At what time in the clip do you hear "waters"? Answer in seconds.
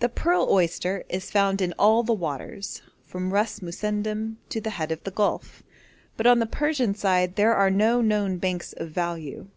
2.12-2.82